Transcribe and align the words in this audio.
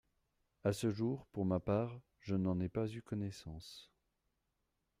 À 0.63 0.73
ce 0.73 0.89
jour, 0.89 1.27
pour 1.31 1.45
ma 1.45 1.59
part, 1.59 2.01
je 2.21 2.33
n’en 2.33 2.59
ai 2.59 2.69
pas 2.69 2.87
eu 2.87 3.03
connaissance. 3.03 3.91